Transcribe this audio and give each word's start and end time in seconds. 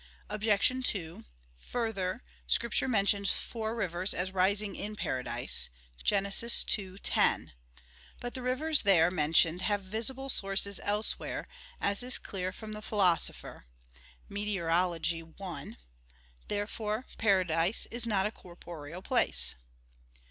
Obj. 0.31 0.83
2: 0.89 1.25
Further, 1.59 2.23
Scripture 2.47 2.87
mentions 2.87 3.29
four 3.29 3.75
rivers 3.75 4.15
as 4.15 4.31
rising 4.31 4.75
in 4.75 4.95
paradise 4.95 5.69
(Gen. 6.03 6.23
2:10). 6.25 7.51
But 8.19 8.33
the 8.33 8.41
rivers 8.41 8.81
there 8.81 9.11
mentioned 9.11 9.61
have 9.61 9.83
visible 9.83 10.27
sources 10.27 10.79
elsewhere, 10.83 11.47
as 11.79 12.01
is 12.01 12.17
clear 12.17 12.51
from 12.51 12.71
the 12.71 12.81
Philosopher 12.81 13.67
(Meteor. 14.27 14.71
i). 14.71 15.75
Therefore 16.47 17.05
paradise 17.19 17.85
is 17.91 18.07
not 18.07 18.25
a 18.25 18.31
corporeal 18.31 19.03
place. 19.03 19.53